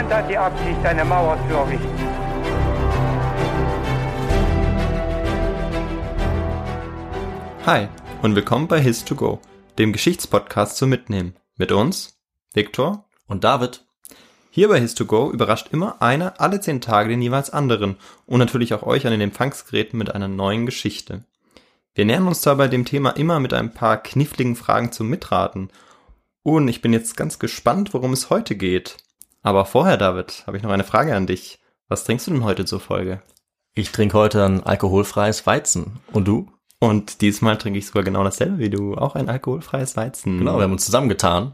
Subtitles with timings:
[0.00, 1.88] Niemand hat die Absicht, eine Mauer zu errichten.
[7.66, 7.88] Hi
[8.22, 9.40] und willkommen bei His2Go,
[9.76, 11.36] dem Geschichtspodcast zum Mitnehmen.
[11.58, 12.18] Mit uns,
[12.54, 13.10] Viktor.
[13.26, 13.84] Und David,
[14.48, 18.84] Hier bei His2Go überrascht immer einer alle zehn Tage den jeweils anderen und natürlich auch
[18.84, 21.24] euch an den Empfangsgeräten mit einer neuen Geschichte.
[21.94, 25.68] Wir nähern uns dabei dem Thema immer mit ein paar kniffligen Fragen zum Mitraten.
[26.42, 28.96] Und ich bin jetzt ganz gespannt, worum es heute geht.
[29.42, 31.58] Aber vorher, David, habe ich noch eine Frage an dich.
[31.88, 33.20] Was trinkst du denn heute zur Folge?
[33.74, 36.00] ich trinke heute ein alkoholfreies Weizen.
[36.12, 36.50] Und du?
[36.80, 40.38] Und diesmal trinke ich sogar genau dasselbe wie du, auch ein alkoholfreies Weizen.
[40.38, 41.52] Genau, wir haben uns zusammengetan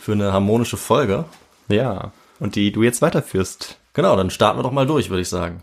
[0.00, 1.24] für eine harmonische Folge.
[1.68, 3.78] Ja, und die du jetzt weiterführst.
[3.92, 5.62] Genau, dann starten wir doch mal durch, würde ich sagen.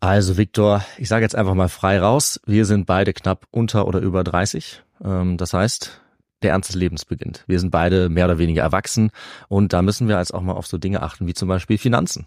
[0.00, 2.40] Also Viktor, ich sage jetzt einfach mal frei raus.
[2.46, 4.82] Wir sind beide knapp unter oder über 30.
[5.04, 6.00] Ähm, Das heißt,
[6.44, 7.44] der Ernst des Lebens beginnt.
[7.46, 9.10] Wir sind beide mehr oder weniger erwachsen
[9.48, 12.26] und da müssen wir jetzt auch mal auf so Dinge achten wie zum Beispiel Finanzen.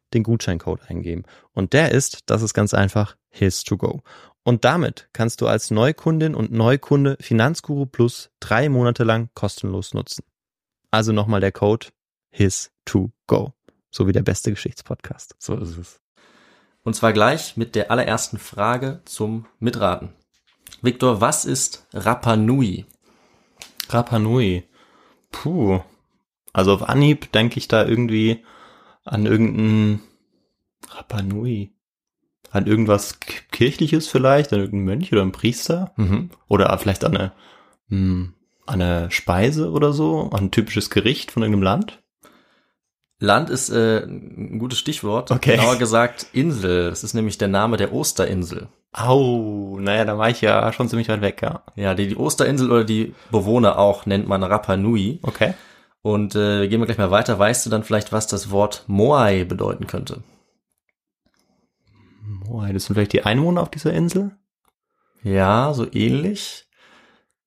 [0.13, 1.23] den Gutscheincode eingeben.
[1.53, 4.01] Und der ist, das ist ganz einfach, His2Go.
[4.43, 10.23] Und damit kannst du als Neukundin und Neukunde Finanzguru Plus drei Monate lang kostenlos nutzen.
[10.89, 11.87] Also nochmal der Code
[12.33, 13.53] His2Go.
[13.91, 15.35] So wie der beste Geschichtspodcast.
[15.37, 16.01] So ist es.
[16.83, 20.13] Und zwar gleich mit der allerersten Frage zum Mitraten.
[20.81, 22.85] Victor, was ist Rapa Nui?
[23.89, 24.63] Rapa Nui.
[25.31, 25.81] Puh.
[26.53, 28.43] Also auf Anhieb denke ich da irgendwie
[29.03, 30.01] an irgendein
[30.89, 31.71] Rapa Nui.
[32.51, 33.19] An irgendwas
[33.51, 35.93] kirchliches vielleicht, an irgendeinen Mönch oder einen Priester.
[35.95, 36.31] Mhm.
[36.47, 37.31] Oder vielleicht an eine,
[37.87, 38.33] hm,
[38.65, 42.01] an eine Speise oder so, an ein typisches Gericht von irgendeinem Land.
[43.19, 45.31] Land ist äh, ein gutes Stichwort.
[45.31, 45.55] Okay.
[45.55, 46.89] Genauer gesagt Insel.
[46.89, 48.67] Das ist nämlich der Name der Osterinsel.
[48.93, 51.61] Au, naja, da war ich ja schon ziemlich weit weg, ja.
[51.75, 55.19] Ja, die, die Osterinsel oder die Bewohner auch nennt man Rapa Nui.
[55.21, 55.53] Okay.
[56.03, 57.37] Und äh, gehen wir gleich mal weiter.
[57.37, 60.23] Weißt du dann vielleicht, was das Wort Moai bedeuten könnte?
[62.23, 64.35] Moai, das sind vielleicht die Einwohner auf dieser Insel?
[65.23, 66.67] Ja, so ähnlich.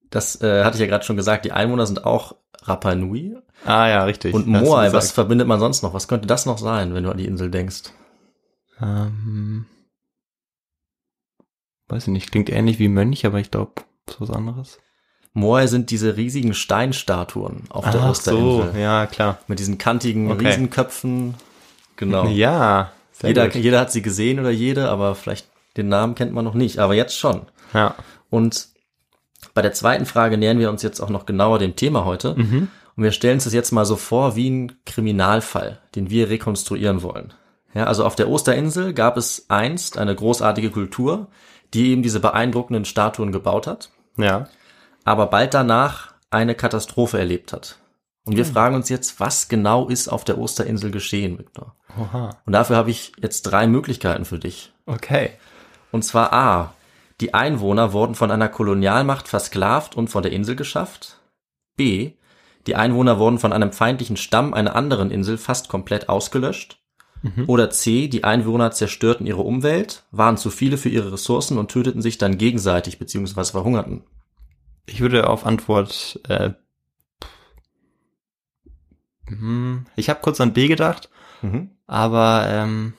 [0.09, 1.43] Das äh, hatte ich ja gerade schon gesagt.
[1.43, 3.35] Die Einwohner sind auch Rapa Nui.
[3.65, 4.33] Ah ja, richtig.
[4.33, 5.93] Und Moai, was verbindet man sonst noch?
[5.93, 7.91] Was könnte das noch sein, wenn du an die Insel denkst?
[8.81, 9.65] Ähm,
[11.87, 13.73] weiß ich nicht, klingt ähnlich wie Mönch, aber ich glaube,
[14.07, 14.79] ist was anderes.
[15.37, 18.79] Moai sind diese riesigen Steinstatuen auf der Osterinsel.
[18.79, 19.37] ja, klar.
[19.47, 20.47] Mit diesen kantigen Okay.
[20.47, 21.35] Riesenköpfen.
[21.97, 22.25] Genau.
[22.27, 22.91] Ja,
[23.21, 23.61] jeder, gut.
[23.61, 25.47] jeder hat sie gesehen oder jede, aber vielleicht
[25.77, 26.79] den Namen kennt man noch nicht.
[26.79, 27.41] Aber jetzt schon.
[27.73, 27.95] Ja.
[28.29, 28.69] Und
[29.53, 32.33] bei der zweiten Frage nähern wir uns jetzt auch noch genauer dem Thema heute.
[32.35, 37.01] Und wir stellen uns das jetzt mal so vor wie ein Kriminalfall, den wir rekonstruieren
[37.03, 37.33] wollen.
[37.73, 41.27] Ja, also auf der Osterinsel gab es einst eine großartige Kultur,
[41.73, 44.47] die eben diese beeindruckenden Statuen gebaut hat, Ja.
[45.05, 47.77] Aber bald danach eine Katastrophe erlebt hat.
[48.25, 51.75] Und wir fragen uns jetzt, was genau ist auf der Osterinsel geschehen, Victor?
[51.97, 52.31] Oha.
[52.45, 54.73] Und dafür habe ich jetzt drei Möglichkeiten für dich.
[54.87, 55.29] Okay.
[55.91, 56.73] Und zwar A.
[57.21, 61.19] Die Einwohner wurden von einer Kolonialmacht versklavt und von der Insel geschafft.
[61.77, 62.13] B.
[62.67, 66.79] Die Einwohner wurden von einem feindlichen Stamm einer anderen Insel fast komplett ausgelöscht.
[67.47, 68.07] Oder C.
[68.07, 72.37] Die Einwohner zerstörten ihre Umwelt, waren zu viele für ihre Ressourcen und töteten sich dann
[72.37, 73.45] gegenseitig bzw.
[73.45, 74.03] verhungerten.
[74.85, 76.51] Ich würde auf Antwort, äh,
[79.27, 81.09] hm, ich habe kurz an B gedacht,
[81.41, 81.71] Mhm.
[81.87, 82.93] aber ähm,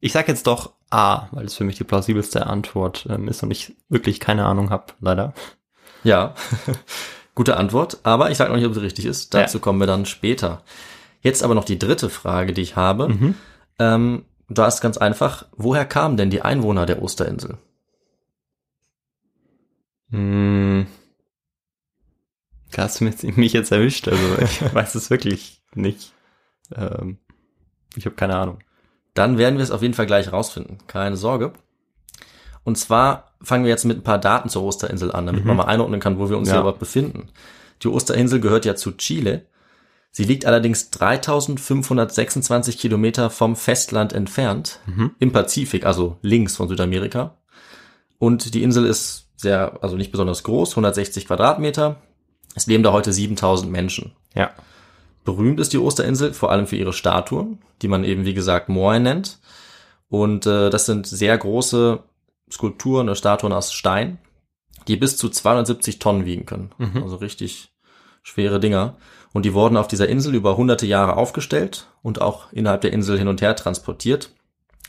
[0.00, 3.50] ich sag jetzt doch A, weil es für mich die plausibelste Antwort ähm, ist und
[3.50, 5.34] ich wirklich keine Ahnung habe, leider.
[6.02, 6.34] Ja,
[7.34, 9.34] gute Antwort, aber ich sage noch nicht, ob sie richtig ist.
[9.34, 9.62] Dazu Ja.
[9.62, 10.62] kommen wir dann später.
[11.20, 13.34] Jetzt aber noch die dritte Frage, die ich habe.
[13.78, 17.58] Ähm, da ist ganz einfach, woher kamen denn die Einwohner der Osterinsel?
[20.10, 20.86] Hm.
[22.72, 26.12] Da hast du mich jetzt erwischt, also ich weiß es wirklich nicht.
[26.74, 27.18] Ähm,
[27.96, 28.58] ich habe keine Ahnung.
[29.14, 30.78] Dann werden wir es auf jeden Fall gleich rausfinden.
[30.86, 31.52] Keine Sorge.
[32.62, 35.64] Und zwar fangen wir jetzt mit ein paar Daten zur Osterinsel an, damit man mal
[35.64, 36.54] einordnen kann, wo wir uns Ja.
[36.54, 37.28] hier überhaupt befinden.
[37.82, 39.46] Die Osterinsel gehört ja zu Chile.
[40.10, 44.80] Sie liegt allerdings 3526 Kilometer vom Festland entfernt,
[45.18, 47.36] im Pazifik, also links von Südamerika.
[48.18, 51.96] Und die Insel ist sehr, also nicht besonders groß, 160 Quadratmeter.
[52.54, 54.12] Es leben da heute 7000 Menschen.
[54.34, 54.50] Ja.
[55.24, 58.98] Berühmt ist die Osterinsel vor allem für ihre Statuen, die man eben wie gesagt Moai
[58.98, 59.38] nennt.
[60.08, 62.02] Und äh, das sind sehr große
[62.50, 64.18] Skulpturen oder Statuen aus Stein,
[64.88, 66.70] die bis zu 270 Tonnen wiegen können.
[67.02, 67.72] Also richtig
[68.22, 68.96] schwere Dinger.
[69.32, 73.18] Und die wurden auf dieser Insel über hunderte Jahre aufgestellt und auch innerhalb der Insel
[73.18, 74.30] hin und her transportiert.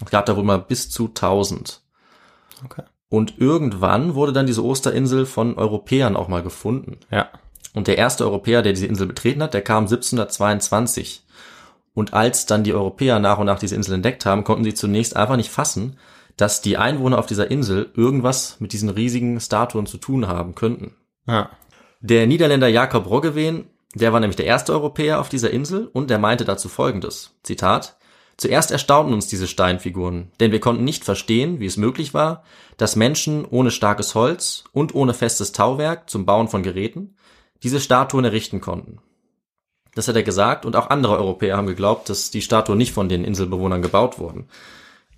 [0.03, 1.81] Es gab da wohl mal bis zu 1000.
[2.63, 2.83] Okay.
[3.09, 6.97] Und irgendwann wurde dann diese Osterinsel von Europäern auch mal gefunden.
[7.11, 7.29] Ja.
[7.73, 11.25] Und der erste Europäer, der diese Insel betreten hat, der kam 1722.
[11.93, 15.15] Und als dann die Europäer nach und nach diese Insel entdeckt haben, konnten sie zunächst
[15.15, 15.97] einfach nicht fassen,
[16.37, 20.95] dass die Einwohner auf dieser Insel irgendwas mit diesen riesigen Statuen zu tun haben könnten.
[21.27, 21.49] Ja.
[21.99, 26.19] Der Niederländer Jakob Roggeveen, der war nämlich der erste Europäer auf dieser Insel und der
[26.19, 27.97] meinte dazu folgendes, Zitat,
[28.39, 32.43] Zuerst erstaunten uns diese Steinfiguren, denn wir konnten nicht verstehen, wie es möglich war,
[32.77, 37.17] dass Menschen ohne starkes Holz und ohne festes Tauwerk zum Bauen von Geräten
[37.63, 38.99] diese Statuen errichten konnten.
[39.93, 43.09] Das hat er gesagt und auch andere Europäer haben geglaubt, dass die Statuen nicht von
[43.09, 44.47] den Inselbewohnern gebaut wurden,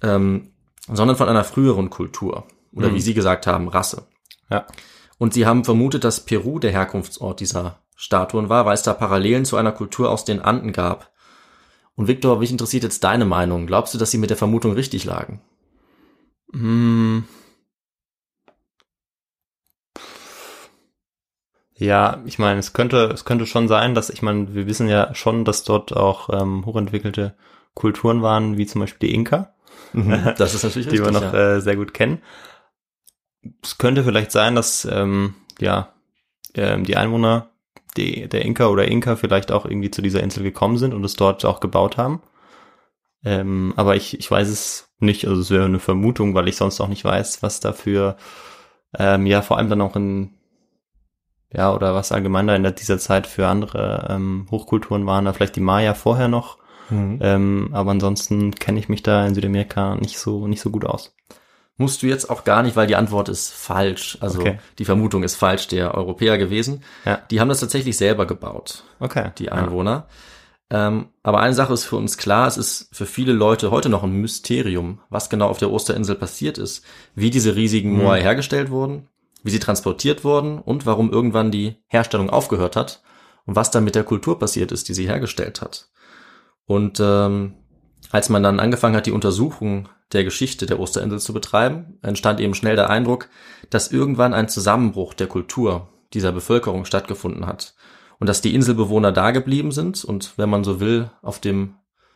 [0.02, 0.54] ähm,
[0.92, 4.08] sondern von einer früheren Kultur oder wie sie gesagt haben, Rasse.
[4.50, 4.66] Ja.
[5.20, 9.46] Und sie haben vermutet, dass Peru der Herkunftsort dieser Statuen war, weil es da Parallelen
[9.46, 11.11] zu einer Kultur aus den Anden gab.
[12.02, 13.68] Und Victor, mich interessiert jetzt deine Meinung.
[13.68, 15.40] Glaubst du, dass sie mit der Vermutung richtig lagen?
[16.52, 17.26] Hm.
[21.76, 25.14] Ja, ich meine, es könnte, es könnte schon sein, dass, ich meine, wir wissen ja
[25.14, 27.36] schon, dass dort auch ähm, hochentwickelte
[27.76, 29.54] Kulturen waren, wie zum Beispiel die Inka,
[30.40, 31.06] Das ist natürlich die richtig.
[31.06, 31.58] wir noch ja.
[31.58, 32.24] äh, sehr gut kennen.
[33.62, 35.94] Es könnte vielleicht sein, dass ähm, ja
[36.56, 37.51] ähm, die Einwohner
[37.98, 41.16] die, der Inka oder Inka vielleicht auch irgendwie zu dieser Insel gekommen sind und es
[41.16, 42.22] dort auch gebaut haben.
[43.24, 46.82] Ähm, aber ich, ich weiß es nicht, also es wäre eine Vermutung, weil ich sonst
[46.82, 48.18] auch nicht weiß, was dafür,
[48.98, 50.32] ähm, ja, vor allem dann auch in,
[51.54, 55.56] ja, oder was allgemein da in dieser Zeit für andere ähm, Hochkulturen waren, da vielleicht
[55.56, 56.58] die Maya vorher noch,
[56.90, 57.20] Mhm.
[57.22, 61.16] ähm, aber ansonsten kenne ich mich da in Südamerika nicht so, nicht so gut aus.
[61.82, 64.18] Musst du jetzt auch gar nicht, weil die Antwort ist falsch.
[64.22, 64.60] Also Okay.
[64.78, 66.84] die Vermutung ist falsch, der Europäer gewesen.
[67.06, 67.20] Ja.
[67.32, 69.32] Die haben das tatsächlich selber gebaut, Okay.
[69.40, 70.08] die Einwohner.
[70.70, 74.04] Ähm, aber eine Sache ist für uns klar, es ist für viele Leute heute noch
[74.04, 76.86] ein Mysterium, was genau auf der Osterinsel passiert ist,
[77.16, 78.04] wie diese riesigen Mhm.
[78.04, 79.08] Moai hergestellt wurden,
[79.44, 83.02] wie sie transportiert wurden und warum irgendwann die Herstellung aufgehört hat
[83.46, 85.90] und was dann mit der Kultur passiert ist, die sie hergestellt hat.
[86.66, 87.56] Und ähm,
[88.12, 92.54] als man dann angefangen hat, die Untersuchung der Geschichte der Osterinsel zu betreiben, entstand eben
[92.54, 93.30] schnell der Eindruck,
[93.70, 97.76] dass irgendwann ein Zusammenbruch der Kultur dieser Bevölkerung stattgefunden hat
[98.20, 101.76] und dass die Inselbewohner da geblieben sind und, wenn man so will, auf dem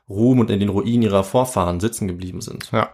[0.10, 2.72] Ruhm und in den Ruinen ihrer Vorfahren sitzen geblieben sind.
[2.72, 2.92] Ja.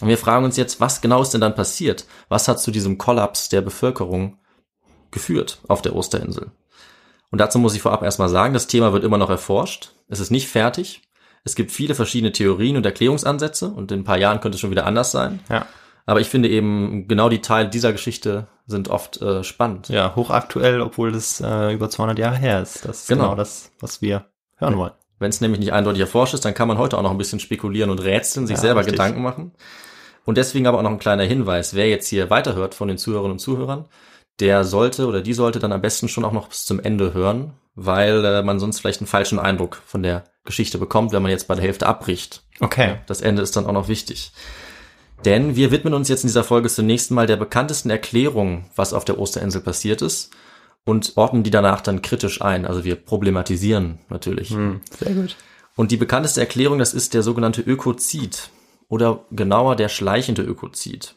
[0.00, 2.06] Und wir fragen uns jetzt, was genau ist denn dann passiert?
[2.28, 4.38] Was hat zu diesem Kollaps der Bevölkerung
[5.10, 6.50] geführt auf der Osterinsel?
[7.30, 9.92] Und dazu muss ich vorab erstmal sagen, das Thema wird immer noch erforscht.
[10.08, 11.02] Es ist nicht fertig.
[11.44, 14.70] Es gibt viele verschiedene Theorien und Erklärungsansätze und in ein paar Jahren könnte es schon
[14.70, 15.40] wieder anders sein.
[15.50, 15.66] Ja.
[16.06, 19.88] Aber ich finde eben, genau die Teile dieser Geschichte sind oft äh, spannend.
[19.88, 22.84] Ja, hochaktuell, obwohl das äh, über 200 Jahre her ist.
[22.86, 23.24] Das ist Genau.
[23.24, 24.24] genau, das, was wir
[24.56, 24.92] hören wollen.
[25.18, 27.40] Wenn es nämlich nicht eindeutig erforscht ist, dann kann man heute auch noch ein bisschen
[27.40, 28.94] spekulieren und rätseln, sich Ja, selber richtig.
[28.94, 29.52] Gedanken machen.
[30.24, 33.32] Und deswegen aber auch noch ein kleiner Hinweis, wer jetzt hier weiterhört von den Zuhörerinnen
[33.32, 33.84] und Zuhörern,
[34.40, 37.52] der sollte oder die sollte dann am besten schon auch noch bis zum Ende hören,
[37.74, 41.48] weil äh, man sonst vielleicht einen falschen Eindruck von der Geschichte bekommt, wenn man jetzt
[41.48, 42.42] bei der Hälfte abbricht.
[42.60, 42.96] Okay.
[43.06, 44.32] Das Ende ist dann auch noch wichtig.
[45.24, 49.04] Denn wir widmen uns jetzt in dieser Folge zunächst mal der bekanntesten Erklärung, was auf
[49.04, 50.30] der Osterinsel passiert ist
[50.84, 52.66] und ordnen die danach dann kritisch ein.
[52.66, 54.50] Also wir problematisieren natürlich.
[54.50, 55.36] Hm, sehr gut.
[55.76, 58.50] Und die bekannteste Erklärung, das ist der sogenannte Ökozid
[58.88, 61.14] oder genauer der schleichende Ökozid.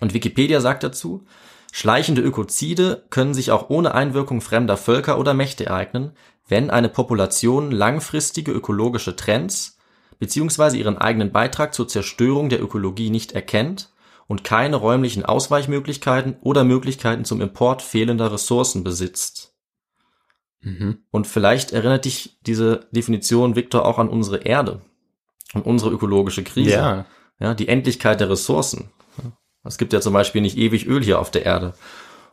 [0.00, 1.24] Und Wikipedia sagt dazu,
[1.72, 6.12] schleichende Ökozide können sich auch ohne Einwirkung fremder Völker oder Mächte ereignen,
[6.48, 9.78] wenn eine Population langfristige ökologische Trends
[10.18, 13.92] beziehungsweise ihren eigenen Beitrag zur Zerstörung der Ökologie nicht erkennt
[14.26, 19.54] und keine räumlichen Ausweichmöglichkeiten oder Möglichkeiten zum Import fehlender Ressourcen besitzt.
[20.60, 20.98] Mhm.
[21.10, 24.80] Und vielleicht erinnert dich diese Definition, Viktor, auch an unsere Erde
[25.54, 26.70] und unsere ökologische Krise.
[26.70, 27.06] Ja.
[27.40, 28.90] Ja, die Endlichkeit der Ressourcen.
[29.62, 31.74] Es gibt ja zum Beispiel nicht ewig Öl hier auf der Erde.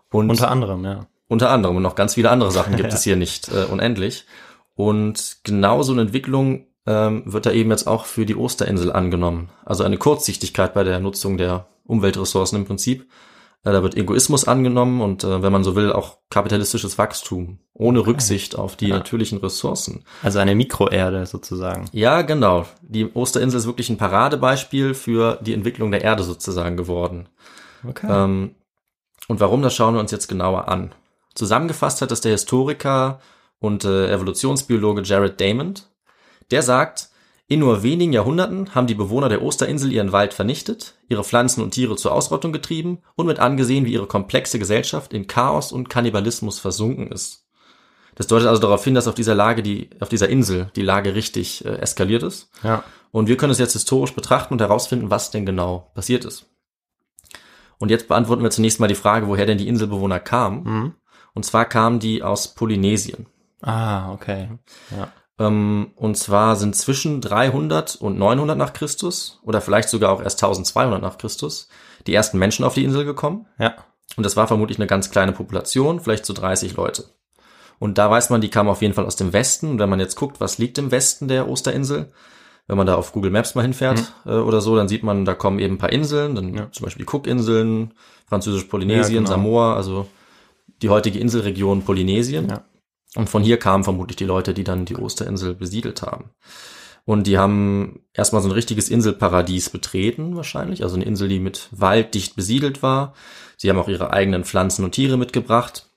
[0.10, 1.07] Und Unter anderem, ja.
[1.27, 2.96] Unter anderem und noch ganz viele andere Sachen gibt Ja.
[2.98, 4.25] es hier nicht äh, unendlich.
[4.75, 9.50] Und genau so eine Entwicklung ähm, wird da eben jetzt auch für die Osterinsel angenommen.
[9.65, 13.10] Also eine Kurzsichtigkeit bei der Nutzung der Umweltressourcen im Prinzip.
[13.63, 18.05] Äh, da wird Egoismus angenommen und äh, wenn man so will, auch kapitalistisches Wachstum ohne
[18.05, 18.98] Rücksicht auf die Ja.
[18.98, 20.03] natürlichen Ressourcen.
[20.22, 21.86] Also eine Mikroerde sozusagen.
[21.91, 22.65] Ja, genau.
[22.82, 27.29] Die Osterinsel ist wirklich ein Paradebeispiel für die Entwicklung der Erde sozusagen geworden.
[27.88, 28.08] Okay.
[28.10, 28.55] Ähm,
[29.27, 30.94] und warum, das schauen wir uns jetzt genauer an.
[31.36, 33.20] Zusammengefasst hat das der Historiker
[33.60, 35.89] und äh, Evolutionsbiologe Jared Damond.
[36.51, 37.10] Der sagt,
[37.48, 41.72] in nur wenigen Jahrhunderten haben die Bewohner der Osterinsel ihren Wald vernichtet, ihre Pflanzen und
[41.72, 46.58] Tiere zur Ausrottung getrieben und mit angesehen, wie ihre komplexe Gesellschaft in Chaos und Kannibalismus
[46.60, 47.46] versunken ist.
[48.15, 51.13] Das deutet also darauf hin, dass auf dieser Lage, die, auf dieser Insel, die Lage
[51.13, 52.50] richtig äh, eskaliert ist.
[52.63, 52.84] ja.
[53.12, 56.48] Und wir können es jetzt historisch betrachten und herausfinden, was denn genau passiert ist.
[57.77, 60.63] Und jetzt beantworten wir zunächst mal die Frage, woher denn die Inselbewohner kamen.
[60.63, 60.94] Mhm.
[61.36, 63.27] Und zwar kamen die aus Polynesien.
[63.62, 64.50] Ah, okay.
[64.98, 65.10] Ja.
[65.38, 70.42] Ähm, und zwar sind zwischen 300 und 900 nach Christus oder vielleicht sogar auch erst
[70.44, 71.68] 1200 nach Christus
[72.08, 73.46] die ersten Menschen auf die Insel gekommen.
[73.60, 73.75] Ja.
[74.15, 77.06] Und das war vermutlich eine ganz kleine Population, vielleicht so 30 Leute.
[77.80, 79.72] Und da weiß man, die kamen auf jeden Fall aus dem Westen.
[79.72, 82.13] Und wenn man jetzt guckt, was liegt im Westen der Osterinsel,
[82.68, 85.34] wenn man da auf Google Maps mal hinfährt äh, oder so, dann sieht man, da
[85.34, 86.72] kommen eben ein paar Inseln, dann Ja.
[86.72, 87.94] zum Beispiel die Cookinseln,
[88.27, 89.30] Französisch-Polynesien, Ja, genau.
[89.30, 90.08] Samoa, also
[90.82, 92.50] die heutige Inselregion Polynesien.
[92.50, 92.65] Ja.
[93.15, 96.32] Und von hier kamen vermutlich die Leute, die dann die Osterinsel besiedelt haben.
[97.05, 100.84] Und die haben erstmal so ein richtiges Inselparadies betreten, wahrscheinlich.
[100.84, 103.13] Also eine Insel, die mit Wald dicht besiedelt war.
[103.58, 105.88] Sie haben auch ihre eigenen Pflanzen und Tiere mitgebracht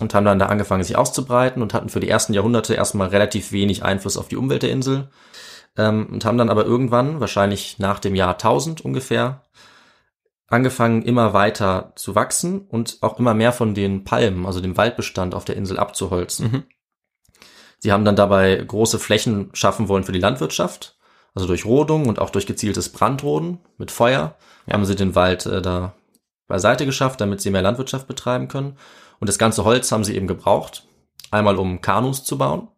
[0.00, 3.52] und haben dann da angefangen, sich auszubreiten und hatten für die ersten Jahrhunderte erstmal relativ
[3.52, 5.10] wenig Einfluss auf die Umwelt der Insel.
[5.76, 9.44] Ähm, und haben dann aber irgendwann, wahrscheinlich nach dem Jahr 1000 ungefähr,
[10.48, 15.34] angefangen, immer weiter zu wachsen und auch immer mehr von den Palmen, also dem Waldbestand
[15.34, 16.50] auf der Insel abzuholzen.
[16.50, 16.64] Mhm.
[17.78, 20.96] Sie haben dann dabei große Flächen schaffen wollen für die Landwirtschaft.
[21.34, 24.36] Also durch Rodung und auch durch gezieltes Brandroden mit Feuer
[24.66, 24.74] Ja.
[24.74, 25.94] haben sie den Wald äh, da
[26.48, 28.76] beiseite geschafft, damit sie mehr Landwirtschaft betreiben können.
[29.20, 30.88] Und das ganze Holz haben sie eben gebraucht.
[31.30, 32.68] Einmal um Kanus zu bauen,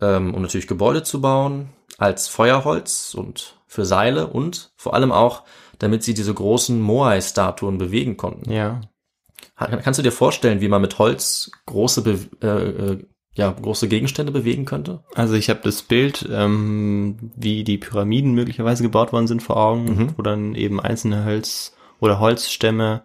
[0.00, 5.42] ähm, um natürlich Gebäude zu bauen, als Feuerholz und für Seile und vor allem auch,
[5.78, 8.50] damit sie diese großen Moai-Statuen bewegen konnten.
[8.50, 8.80] Ja.
[9.56, 12.46] Kannst du dir vorstellen, wie man mit Holz große, Be äh,
[12.92, 13.04] äh,
[13.34, 15.02] ja, große Gegenstände bewegen könnte?
[15.14, 19.84] Also ich habe das Bild, ähm, wie die Pyramiden möglicherweise gebaut worden sind vor Augen,
[19.84, 20.14] Mhm.
[20.16, 23.02] wo dann eben einzelne Holz- oder Holzstämme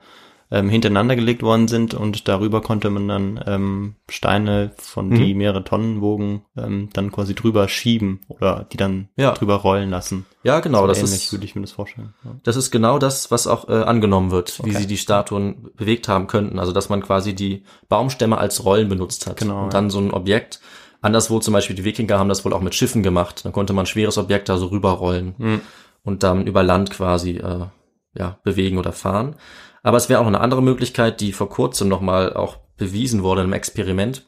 [0.53, 5.37] ähm, hintereinander gelegt worden sind und darüber konnte man dann ähm, Steine, von die Mhm.
[5.37, 9.31] mehrere Tonnen wogen, ähm, dann quasi drüber schieben oder die dann Ja.
[9.31, 10.25] drüber rollen lassen.
[10.43, 12.13] Ja, genau, So das ähnlich ist, würde ich mir das vorstellen.
[12.25, 12.31] Ja.
[12.43, 14.79] das ist genau das, was auch äh, angenommen wird, wie Okay.
[14.79, 16.59] sie die Statuen bewegt haben könnten.
[16.59, 19.37] Also, dass man quasi die Baumstämme als Rollen benutzt hat.
[19.37, 20.59] Genau, Und dann so ein Objekt,
[21.01, 23.45] anderswo zum Beispiel die Wikinger haben das wohl auch mit Schiffen gemacht.
[23.45, 25.61] Dann konnte man ein schweres Objekt da so rüberrollen Mhm.
[26.03, 27.67] und dann über Land quasi, äh,
[28.17, 29.35] ja, bewegen oder fahren.
[29.83, 33.53] Aber es wäre auch eine andere Möglichkeit, die vor kurzem nochmal auch bewiesen wurde im
[33.53, 34.25] Experiment.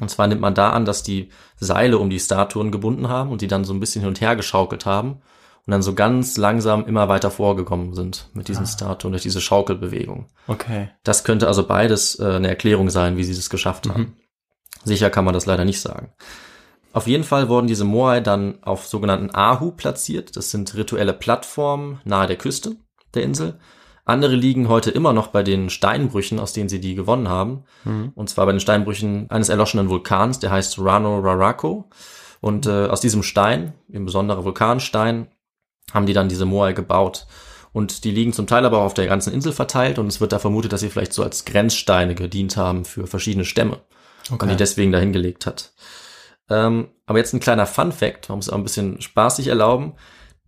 [0.00, 3.40] Und zwar nimmt man da an, dass die Seile um die Statuen gebunden haben und
[3.40, 5.22] die dann so ein bisschen hin und her geschaukelt haben
[5.66, 10.26] und dann so ganz langsam immer weiter vorgekommen sind mit diesen Statuen durch diese Schaukelbewegung.
[10.48, 10.90] Okay.
[11.04, 14.16] Das könnte also beides äh, eine Erklärung sein, wie sie es geschafft haben.
[14.84, 16.12] Sicher kann man das leider nicht sagen.
[16.92, 20.36] Auf jeden Fall wurden diese Moai dann auf sogenannten Ahu platziert.
[20.36, 22.76] Das sind rituelle Plattformen nahe der Küste
[23.14, 23.58] der Insel.
[24.04, 27.64] Andere liegen heute immer noch bei den Steinbrüchen, aus denen sie die gewonnen haben.
[28.14, 31.84] Und zwar bei den Steinbrüchen eines erloschenen Vulkans, der heißt Rano Raraku.
[32.40, 35.28] Und äh, aus diesem Stein, im besonderen Vulkanstein,
[35.94, 37.26] haben die dann diese Moai gebaut.
[37.72, 40.32] Und die liegen zum Teil aber auch auf der ganzen Insel verteilt und es wird
[40.32, 43.80] da vermutet, dass sie vielleicht so als Grenzsteine gedient haben für verschiedene Stämme.
[44.44, 45.72] Und die deswegen dahin gelegt hat.
[46.50, 49.94] Ähm, aber jetzt ein kleiner Fun Fact, man muss auch ein bisschen spaßig erlauben.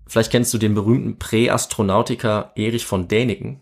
[0.06, 3.61] Vielleicht kennst du den berühmten Präastronautiker Erich von Däniken.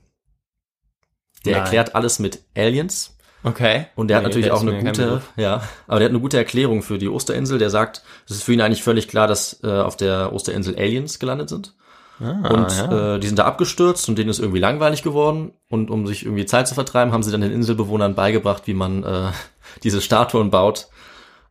[1.45, 1.63] Der Nein.
[1.63, 3.17] erklärt alles mit Aliens.
[3.45, 3.87] Okay.
[3.97, 6.37] Und der hat Nee, natürlich der auch eine gute, ja, aber der hat eine gute
[6.37, 7.59] Erklärung für die Osterinsel.
[7.59, 11.19] Der sagt, es ist für ihn eigentlich völlig klar, dass äh, auf der Osterinsel Aliens
[11.19, 11.75] gelandet sind.
[12.21, 13.15] Ah, und ja.
[13.15, 15.53] äh, die sind da abgestürzt und denen ist irgendwie langweilig geworden.
[15.69, 19.03] Und um sich irgendwie Zeit zu vertreiben, haben sie dann den Inselbewohnern beigebracht, wie man
[19.03, 19.31] äh,
[19.83, 20.89] diese Statuen baut.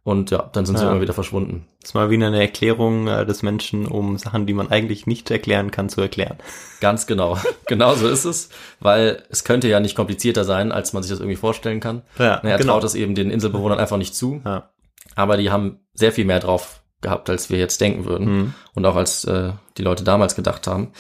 [0.04, 0.92] Und ja, dann sind sie Ja.
[0.92, 1.68] immer wieder verschwunden.
[1.80, 5.30] Das ist mal wieder eine Erklärung äh, des Menschen, um Sachen, die man eigentlich nicht
[5.30, 6.38] erklären kann, zu erklären.
[6.80, 7.38] Ganz genau.
[7.68, 11.20] genau so ist es, weil es könnte ja nicht komplizierter sein, als man sich das
[11.20, 12.02] irgendwie vorstellen kann.
[12.18, 12.74] Ja, Na, er genau.
[12.74, 14.42] traut es eben den Inselbewohnern einfach nicht zu.
[14.44, 14.72] Ja.
[15.16, 18.26] Aber die haben sehr viel mehr drauf gehabt, als wir jetzt denken würden.
[18.38, 18.54] Mhm.
[18.74, 20.94] Und auch als äh, die Leute damals gedacht haben.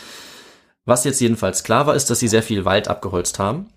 [0.86, 3.68] Was jetzt jedenfalls klar war, ist, dass sie sehr viel Wald abgeholzt haben.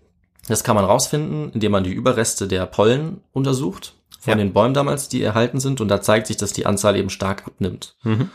[0.49, 4.37] Das kann man rausfinden, indem man die Überreste der Pollen untersucht von Ja.
[4.38, 5.81] den Bäumen damals, die erhalten sind.
[5.81, 7.97] Und da zeigt sich, dass die Anzahl eben stark abnimmt.
[8.02, 8.31] Mhm.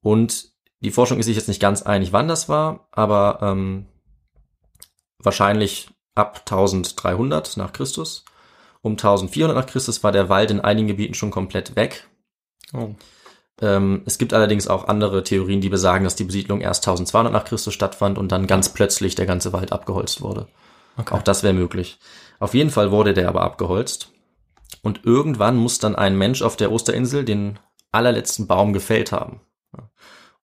[0.00, 3.86] Und die Forschung ist sich jetzt nicht ganz einig, wann das war, aber ähm,
[5.18, 8.24] wahrscheinlich ab 1300 nach Christus.
[8.82, 12.06] Um 1400 nach Christus war der Wald in einigen Gebieten schon komplett weg.
[12.72, 12.90] Oh.
[13.60, 17.44] Ähm, es gibt allerdings auch andere Theorien, die besagen, dass die Besiedlung erst 1200 nach
[17.44, 20.46] Christus stattfand und dann ganz plötzlich der ganze Wald abgeholzt wurde.
[20.96, 21.14] Okay.
[21.14, 21.98] Auch das wäre möglich.
[22.38, 24.12] Auf jeden Fall wurde der aber abgeholzt.
[24.82, 27.58] Und irgendwann muss dann ein Mensch auf der Osterinsel den
[27.92, 29.40] allerletzten Baum gefällt haben.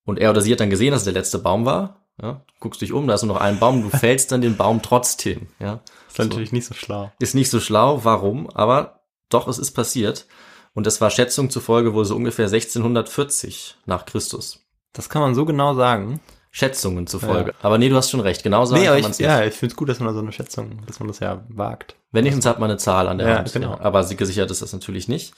[0.04, 2.06] Und er oder sie hat dann gesehen, dass es der letzte Baum war.
[2.22, 4.56] Ja, du guckst dich um, da ist nur noch ein Baum, du fällst dann den
[4.56, 5.48] Baum trotzdem.
[5.60, 7.12] Ja, ist natürlich nicht so schlau.
[7.20, 10.28] ist nicht so schlau, warum, aber doch, es ist passiert.
[10.74, 14.66] Und das war Schätzung zufolge wohl so ungefähr 1640 nach Christus.
[14.94, 16.20] Das kann man so genau sagen.
[16.58, 17.54] Schätzungen zufolge.
[17.62, 18.42] Aber nee, du hast schon recht.
[18.42, 19.28] Genau sagen nee, kann man es nicht.
[19.28, 21.44] ja, ich finde es gut, dass man da so eine Schätzung, dass man das ja
[21.50, 21.96] wagt.
[22.14, 23.52] Wenigstens hat man eine Zahl an der Ja, Hand.
[23.52, 23.72] genau.
[23.72, 25.34] Ja, aber sie- gesichert ist das natürlich nicht.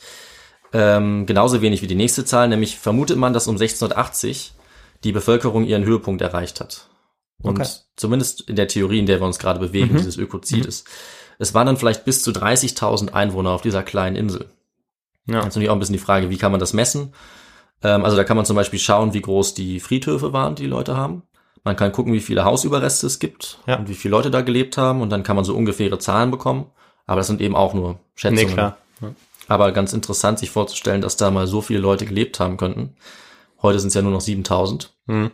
[0.74, 4.54] Ähm, genauso wenig wie die nächste Zahl, nämlich vermutet man, dass um 1680
[5.04, 6.88] die Bevölkerung ihren Höhepunkt erreicht hat.
[7.42, 7.68] Und Okay.
[7.96, 9.98] zumindest in der Theorie, in der wir uns gerade bewegen, Mhm.
[9.98, 10.88] dieses Ökozid ist.
[11.40, 14.50] Es waren dann vielleicht bis zu 30.000 Einwohner auf dieser kleinen Insel.
[15.26, 15.38] Ja.
[15.38, 17.14] Jetzt natürlich auch ein bisschen die Frage, wie kann man das messen?
[17.84, 20.70] Ähm, also da kann man zum Beispiel schauen, wie groß die Friedhöfe waren, die die
[20.70, 21.24] Leute haben.
[21.64, 23.76] Man kann gucken, wie viele Hausüberreste es gibt Ja.
[23.78, 26.68] und wie viele Leute da gelebt haben und dann kann man so ungefähre Zahlen bekommen.
[27.06, 28.46] Aber das sind eben auch nur Schätzungen.
[28.48, 28.78] Nee, klar.
[29.02, 29.10] Ja.
[29.48, 32.96] Aber ganz interessant, sich vorzustellen, dass da mal so viele Leute gelebt haben könnten.
[33.62, 34.94] Heute sind es ja nur noch 7000.
[35.08, 35.32] Mhm.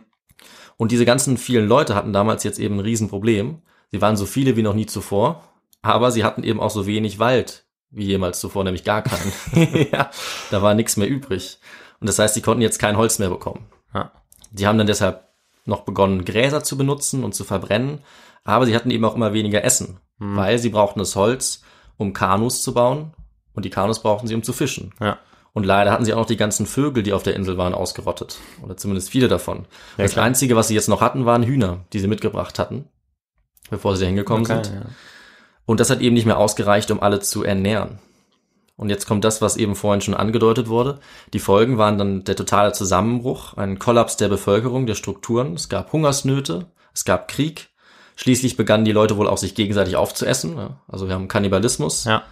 [0.76, 3.62] Und diese ganzen vielen Leute hatten damals jetzt eben ein Riesenproblem.
[3.90, 5.44] Sie waren so viele wie noch nie zuvor,
[5.82, 9.32] aber sie hatten eben auch so wenig Wald wie jemals zuvor, nämlich gar keinen.
[9.92, 10.10] ja.
[10.50, 11.58] Da war nichts mehr übrig.
[12.04, 13.64] Und das heißt, sie konnten jetzt kein Holz mehr bekommen.
[13.94, 14.12] ja.
[14.52, 15.24] Sie haben dann deshalb
[15.64, 18.00] noch begonnen, Gräser zu benutzen und zu verbrennen,
[18.44, 21.62] aber sie hatten eben auch immer weniger Essen, weil sie brauchten das Holz,
[21.96, 23.14] um Kanus zu bauen
[23.54, 24.92] und die Kanus brauchten sie, um zu fischen.
[25.00, 25.16] Ja.
[25.54, 28.36] Und leider hatten sie auch noch die ganzen Vögel, die auf der Insel waren, ausgerottet.
[28.62, 29.64] Oder zumindest viele davon.
[29.96, 30.26] das klar.
[30.26, 32.84] Einzige, was sie jetzt noch hatten, waren Hühner, die sie mitgebracht hatten,
[33.70, 34.74] bevor sie da hingekommen Okay, sind.
[34.74, 34.82] ja.
[35.64, 37.98] Und das hat eben nicht mehr ausgereicht, um alle zu ernähren.
[38.76, 40.98] Und jetzt kommt das, was eben vorhin schon angedeutet wurde.
[41.32, 45.54] Die Folgen waren dann der totale Zusammenbruch, ein Kollaps der Bevölkerung, der Strukturen.
[45.54, 47.68] Es gab Hungersnöte, es gab Krieg.
[48.16, 50.56] Schließlich begannen die Leute wohl auch sich gegenseitig aufzuessen.
[50.56, 50.80] ja.
[50.88, 52.04] Also wir haben Kannibalismus.
[52.04, 52.22] Ja.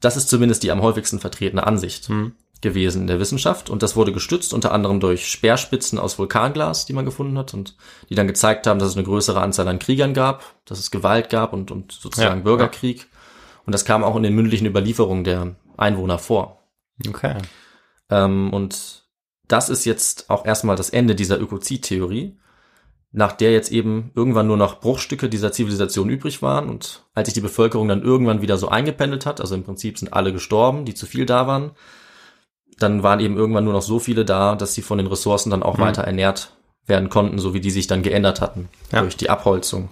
[0.00, 2.32] Das ist zumindest die am häufigsten vertretene Ansicht Mhm.
[2.60, 3.68] gewesen in der Wissenschaft.
[3.70, 7.76] Und das wurde gestützt unter anderem durch Speerspitzen aus Vulkanglas, die man gefunden hat und
[8.08, 11.30] die dann gezeigt haben, dass es eine größere Anzahl an Kriegern gab, dass es Gewalt
[11.30, 13.08] gab und, und sozusagen Ja, Bürgerkrieg.
[13.68, 16.62] Und das kam auch in den mündlichen Überlieferungen der Einwohner vor.
[17.06, 17.34] Okay.
[18.08, 19.02] Ähm, und
[19.46, 22.38] das ist jetzt auch erstmal das Ende dieser Ökozid-Theorie,
[23.12, 26.70] nach der jetzt eben irgendwann nur noch Bruchstücke dieser Zivilisation übrig waren.
[26.70, 30.14] Und als sich die Bevölkerung dann irgendwann wieder so eingependelt hat, also im Prinzip sind
[30.14, 31.72] alle gestorben, die zu viel da waren,
[32.78, 35.62] dann waren eben irgendwann nur noch so viele da, dass sie von den Ressourcen dann
[35.62, 35.82] auch Mhm.
[35.82, 39.02] weiter ernährt werden konnten, so wie die sich dann geändert hatten Ja.
[39.02, 39.90] durch die Abholzung.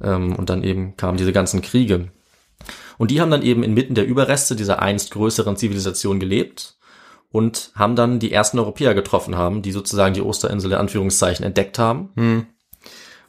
[0.00, 2.12] Ähm, und dann eben kamen diese ganzen Kriege.
[2.98, 6.74] Und die haben dann eben inmitten der Überreste dieser einst größeren Zivilisation gelebt.
[7.30, 11.78] und haben dann die ersten Europäer getroffen haben, die sozusagen die Osterinsel in Anführungszeichen entdeckt
[11.78, 12.08] haben.
[12.16, 12.46] Hm.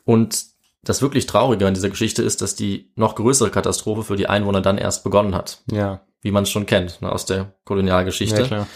[0.06, 0.46] Und
[0.84, 4.62] das wirklich Traurige an dieser Geschichte ist, dass die noch größere Katastrophe für die Einwohner
[4.62, 6.00] dann erst begonnen hat, Ja.
[6.22, 8.42] wie man es schon kennt ne, aus der Kolonialgeschichte.
[8.42, 8.68] Ja, klar.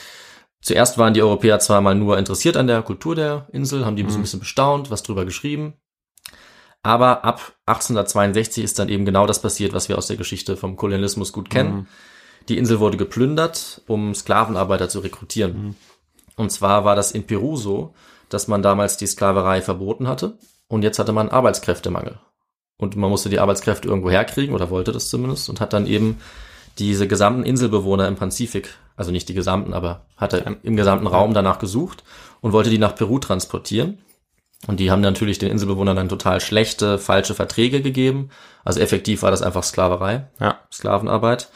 [0.62, 4.04] Zuerst waren die Europäer zwar mal nur interessiert an der Kultur der Insel, haben die
[4.04, 4.22] so ein Mhm.
[4.24, 5.74] bisschen bestaunt, was drüber geschrieben.
[6.84, 10.76] Aber ab 1862 ist dann eben genau das passiert, was wir aus der Geschichte vom
[10.76, 11.74] Kolonialismus gut kennen.
[11.74, 11.88] Mhm.
[12.50, 15.68] Die Insel wurde geplündert, um Sklavenarbeiter zu rekrutieren.
[15.68, 15.76] Mhm.
[16.36, 17.94] Und zwar war das in Peru so,
[18.28, 22.20] dass man damals die Sklaverei verboten hatte und jetzt hatte man Arbeitskräftemangel.
[22.78, 26.20] Und man musste die Arbeitskräfte irgendwo herkriegen oder wollte das zumindest und hat dann eben
[26.80, 31.60] diese gesamten Inselbewohner im Pazifik, also nicht die gesamten, aber hatte im gesamten Raum danach
[31.60, 32.04] gesucht
[32.42, 34.00] und wollte die nach Peru transportieren.
[34.68, 38.30] Und die haben natürlich den Inselbewohnern dann total schlechte, falsche Verträge gegeben.
[38.64, 40.60] Also effektiv war das einfach Sklaverei, Ja.
[40.72, 41.50] Sklavenarbeit.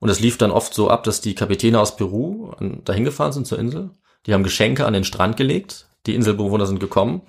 [0.00, 2.52] Und es lief dann oft so ab, dass die Kapitäne aus Peru
[2.84, 3.90] dahin gefahren sind zur Insel.
[4.26, 5.86] Die haben Geschenke an den Strand gelegt.
[6.06, 7.20] Die Inselbewohner sind gekommen.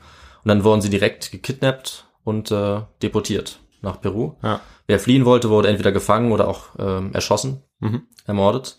[0.44, 4.34] Und dann wurden sie direkt gekidnappt und äh, deportiert nach Peru.
[4.44, 4.62] Ja.
[4.88, 8.04] Wer fliehen wollte, wurde entweder gefangen oder auch ähm, erschossen, Mhm.
[8.26, 8.78] ermordet.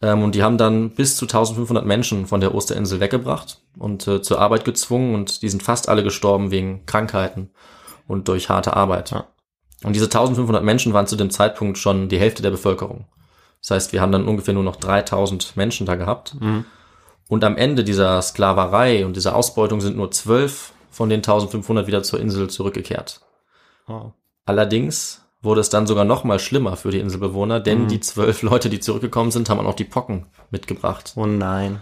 [0.00, 4.22] Ähm, und die haben dann bis zu 1500 Menschen von der Osterinsel weggebracht und äh,
[4.22, 7.50] zur Arbeit gezwungen und die sind fast alle gestorben wegen Krankheiten
[8.06, 9.10] und durch harte Arbeit.
[9.10, 9.26] Ja.
[9.84, 13.06] Und diese 1500 Menschen waren zu dem Zeitpunkt schon die Hälfte der Bevölkerung.
[13.60, 16.40] Das heißt, wir haben dann ungefähr nur noch 3000 Menschen da gehabt.
[16.40, 16.64] Mhm.
[17.28, 22.02] Und am Ende dieser Sklaverei und dieser Ausbeutung sind nur zwölf von den 1500 wieder
[22.02, 23.20] zur Insel zurückgekehrt.
[23.86, 24.12] Oh.
[24.46, 27.88] Allerdings wurde es dann sogar noch mal schlimmer für die Inselbewohner, denn Mhm.
[27.88, 31.12] die zwölf Leute, die zurückgekommen sind, haben auch noch die Pocken mitgebracht.
[31.16, 31.80] oh nein.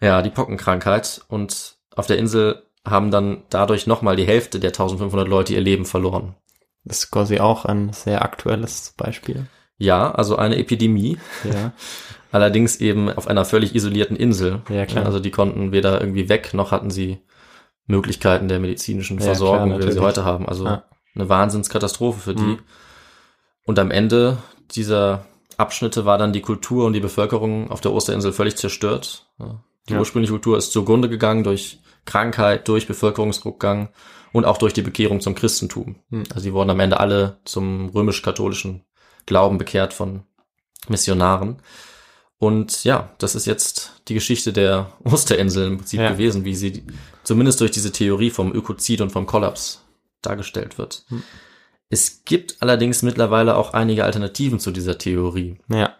[0.00, 1.22] Ja, die Pockenkrankheit.
[1.28, 5.60] Und auf der Insel haben dann dadurch noch mal die Hälfte der 1500 Leute ihr
[5.60, 6.34] Leben verloren.
[6.84, 9.46] Das ist quasi auch ein sehr aktuelles Beispiel.
[9.78, 11.72] Ja, also eine Epidemie, Ja.
[12.32, 14.62] allerdings eben auf einer völlig isolierten Insel.
[14.68, 15.06] Ja, klar.
[15.06, 17.18] Also die konnten weder irgendwie weg, noch hatten sie
[17.86, 20.46] Möglichkeiten der medizinischen Ja, Versorgung, klar, wie wir sie heute haben.
[20.48, 20.84] Also Ja.
[21.14, 22.42] eine Wahnsinnskatastrophe für die.
[22.42, 22.58] Mhm.
[23.66, 24.38] Und am Ende
[24.70, 25.26] dieser
[25.58, 29.26] Abschnitte war dann die Kultur und die Bevölkerung auf der Osterinsel völlig zerstört.
[29.88, 29.98] Die Ja.
[29.98, 33.88] ursprüngliche Kultur ist zugrunde gegangen durch Krankheit, durch Bevölkerungsrückgang
[34.32, 35.96] und auch durch die Bekehrung zum Christentum.
[36.10, 36.24] Mhm.
[36.34, 38.84] Also die wurden am Ende alle zum römisch-katholischen
[39.26, 40.22] Glauben bekehrt von
[40.88, 41.60] Missionaren.
[42.38, 46.10] Und ja, das ist jetzt die Geschichte der Osterinsel im Prinzip Ja.
[46.12, 46.84] gewesen, wie sie
[47.24, 49.82] zumindest durch diese Theorie vom Ökozid und vom Kollaps
[50.22, 51.04] dargestellt wird.
[51.08, 51.22] Hm.
[51.88, 55.58] Es gibt allerdings mittlerweile auch einige Alternativen zu dieser Theorie.
[55.68, 55.94] Ja.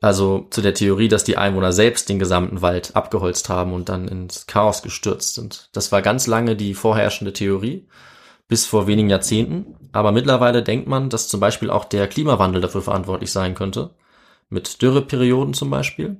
[0.00, 4.08] Also zu der Theorie, dass die Einwohner selbst den gesamten Wald abgeholzt haben und dann
[4.08, 5.70] ins Chaos gestürzt sind.
[5.72, 7.88] Das war ganz lange die vorherrschende Theorie,
[8.48, 9.74] bis vor wenigen Jahrzehnten.
[9.92, 13.94] Aber mittlerweile denkt man, dass zum Beispiel auch der Klimawandel dafür verantwortlich sein könnte.
[14.48, 16.18] Mit Dürreperioden zum Beispiel.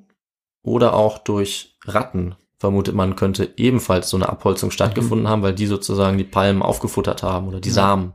[0.62, 5.66] Oder auch durch Ratten, vermutet man, könnte ebenfalls so eine Abholzung stattgefunden haben, weil die
[5.66, 8.14] sozusagen die Palmen aufgefuttert haben oder die Samen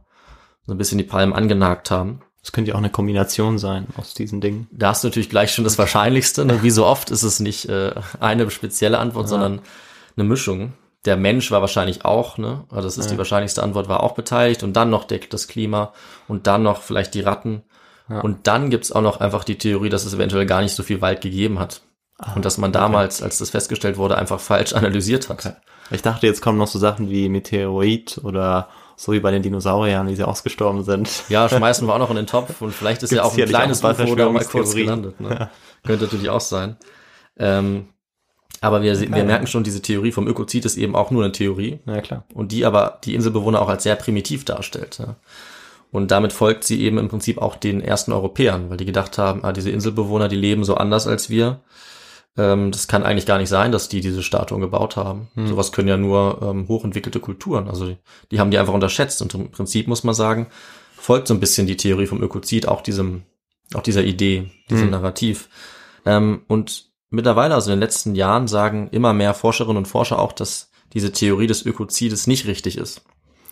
[0.66, 2.22] so ein bisschen die Palmen angenagt haben.
[2.42, 4.68] Das könnte ja auch eine Kombination sein aus diesen Dingen.
[4.72, 6.44] Da hast du natürlich gleich schon das Wahrscheinlichste.
[6.44, 6.64] Ne?
[6.64, 9.62] Wie so oft ist es nicht äh, eine spezielle Antwort, sondern
[10.18, 10.74] eine Mischung.
[11.06, 12.64] Der Mensch war wahrscheinlich auch, ne?
[12.70, 15.94] Also das ist die wahrscheinlichste Antwort, war auch beteiligt und dann noch der, das Klima
[16.28, 17.64] und dann noch vielleicht die Ratten.
[18.08, 18.22] Ja.
[18.22, 21.02] Und dann gibt's auch noch einfach die Theorie, dass es eventuell gar nicht so viel
[21.02, 21.82] Wald gegeben hat.
[22.36, 25.58] und dass man damals, als das festgestellt wurde, einfach falsch analysiert hat.
[25.90, 28.70] Ich dachte, jetzt kommen noch so Sachen wie Meteorit oder
[29.02, 31.24] so wie bei den Dinosauriern, wie sie ausgestorben sind.
[31.28, 33.84] Ja, schmeißen wir auch noch in den Topf und vielleicht ist ja auch ein kleines
[33.84, 35.20] UFO da mal kurz gelandet.
[35.20, 35.50] Ne?
[35.84, 36.78] Könnte natürlich auch sein.
[37.36, 37.88] Ähm,
[38.60, 41.80] aber wir, wir merken schon, diese Theorie vom Ökozid ist eben auch nur eine Theorie
[41.88, 42.26] Ja, klar.
[42.36, 45.00] und die aber die Inselbewohner auch als sehr primitiv darstellt.
[45.00, 45.16] Ja.
[45.92, 49.44] Und damit folgt sie eben im Prinzip auch den ersten Europäern, weil die gedacht haben,
[49.44, 51.62] ah, diese Inselbewohner, die leben so anders als wir.
[52.38, 55.28] Ähm, das kann eigentlich gar nicht sein, dass die diese Statuen gebaut haben.
[55.36, 57.68] Sowas können ja nur ähm, hochentwickelte Kulturen.
[57.68, 57.98] Also die,
[58.32, 59.22] die haben die einfach unterschätzt.
[59.22, 60.48] Und im Prinzip muss man sagen,
[60.96, 63.24] folgt so ein bisschen die Theorie vom Ökozid auch diesem,
[63.74, 64.92] auch dieser Idee, diesem Hm.
[64.92, 65.50] Narrativ.
[66.06, 70.32] Ähm, und mittlerweile, also in den letzten Jahren, sagen immer mehr Forscherinnen und Forscher auch,
[70.32, 73.02] dass diese Theorie des Ökozides nicht richtig ist.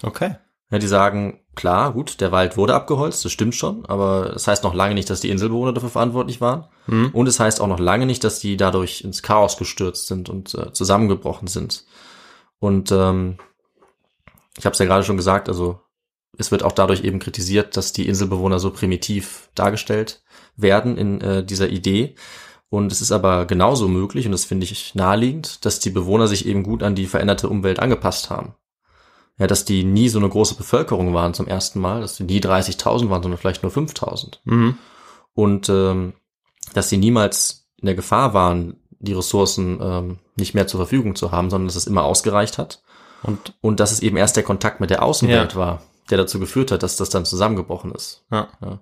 [0.04, 0.36] Okay.
[0.72, 4.64] Ja, die sagen, klar, gut, der Wald wurde abgeholzt, das stimmt schon, aber das heißt
[4.64, 6.66] noch lange nicht, dass die Inselbewohner dafür verantwortlich waren.
[6.86, 7.10] Hm.
[7.12, 10.54] Und es heißt auch noch lange nicht, dass die dadurch ins Chaos gestürzt sind und
[10.54, 11.86] äh, zusammengebrochen sind.
[12.60, 13.38] Und ähm,
[14.58, 15.80] ich habe es ja gerade schon gesagt, also
[16.38, 20.22] es wird auch dadurch eben kritisiert, dass die Inselbewohner so primitiv dargestellt
[20.56, 22.16] werden in äh, dieser Idee.
[22.70, 26.46] Und es ist aber genauso möglich, und das finde ich naheliegend, dass die Bewohner sich
[26.46, 28.54] eben gut an die veränderte Umwelt angepasst haben.
[29.40, 32.40] Ja, dass die nie so eine große Bevölkerung waren zum ersten Mal, dass die nie
[32.40, 34.78] 30.000 waren, sondern vielleicht nur 5.000 Mhm.
[35.34, 36.14] und ähm,
[36.74, 41.32] dass sie niemals in der Gefahr waren, die Ressourcen ähm, nicht mehr zur Verfügung zu
[41.32, 42.82] haben, sondern dass es immer ausgereicht hat.
[43.24, 45.60] Und Und dass es eben erst der Kontakt mit der Außenwelt Ja.
[45.60, 48.24] war, der dazu geführt hat, dass das dann zusammengebrochen ist.
[48.32, 48.80] ja, Ähm,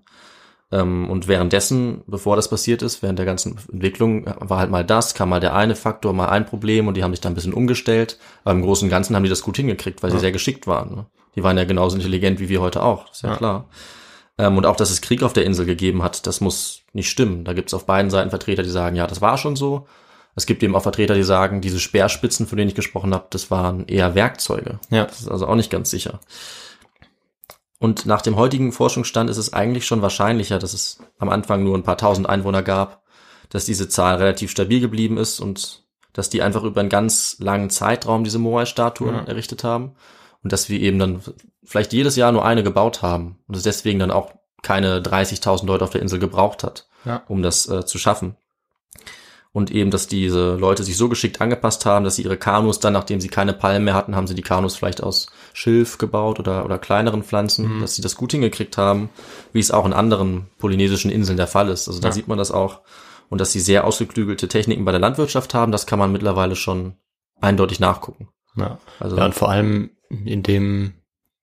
[0.69, 5.30] und währenddessen, bevor das passiert ist, während der ganzen Entwicklung, war halt mal das, kam
[5.30, 8.17] mal der eine Faktor, mal ein Problem und die haben sich dann ein bisschen umgestellt.
[8.43, 10.93] Aber im Großen und Ganzen haben die das gut hingekriegt, weil sie sehr geschickt waren.
[10.93, 11.06] Ne?
[11.38, 13.36] Die waren ja genauso intelligent wie wir heute auch, ist ja, Ja.
[13.38, 13.65] klar.
[14.38, 17.45] Ähm, und auch, dass es Krieg auf der Insel gegeben hat, das muss nicht stimmen.
[17.45, 19.88] Da gibt es auf beiden Seiten Vertreter, die sagen, ja, das war schon so.
[20.36, 23.49] Es gibt eben auch Vertreter, die sagen, diese Speerspitzen, von denen ich gesprochen habe, das
[23.49, 24.80] waren eher Werkzeuge.
[24.89, 26.19] ja, Das ist also auch nicht ganz sicher.
[27.80, 31.78] Und nach dem heutigen Forschungsstand ist es eigentlich schon wahrscheinlicher, dass es am Anfang nur
[31.78, 33.04] ein paar tausend Einwohner gab,
[33.50, 37.70] dass diese Zahl relativ stabil geblieben ist und dass die einfach über einen ganz langen
[37.70, 39.24] Zeitraum diese Moai-Statuen Ja.
[39.26, 39.94] errichtet haben
[40.44, 41.22] und dass wir eben dann
[41.63, 44.32] vielleicht jedes Jahr nur eine gebaut haben und es deswegen dann auch
[44.63, 47.22] keine 30.000 Leute auf der Insel gebraucht hat, Ja.
[47.28, 48.36] um das äh, zu schaffen.
[49.58, 52.93] Und eben, dass diese Leute sich so geschickt angepasst haben, dass sie ihre Kanus dann,
[52.93, 56.63] nachdem sie keine Palmen mehr hatten, haben sie die Kanus vielleicht aus Schilf gebaut oder,
[56.63, 59.10] oder kleineren Pflanzen, dass sie das gut hingekriegt haben,
[59.54, 61.88] wie es auch in anderen polynesischen Inseln der Fall ist.
[61.88, 62.12] Also da Ja.
[62.12, 62.82] sieht man das auch.
[63.30, 66.93] Und dass sie sehr ausgeklügelte Techniken bei der Landwirtschaft haben, das kann man mittlerweile schon
[67.41, 68.28] eindeutig nachgucken.
[68.58, 68.78] ja.
[69.00, 69.89] Also Ja, und vor allem
[70.24, 70.93] in dem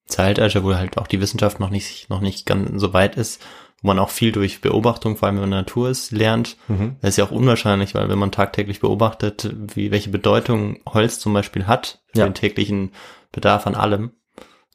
[0.07, 3.43] Zeitalter, wo halt auch die Wissenschaft noch nicht, noch nicht ganz so weit ist,
[3.85, 6.57] wo man auch viel durch Beobachtung, vor allem wenn man in der Natur ist, lernt.
[6.69, 6.97] Mhm.
[7.03, 11.35] Das ist ja auch unwahrscheinlich, weil wenn man tagtäglich beobachtet, wie, welche Bedeutung Holz zum
[11.35, 12.25] Beispiel hat für Ja.
[12.25, 12.93] den täglichen
[13.31, 14.13] Bedarf an allem,